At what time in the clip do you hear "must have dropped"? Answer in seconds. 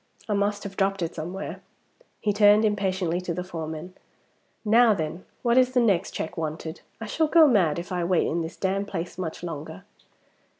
0.33-1.03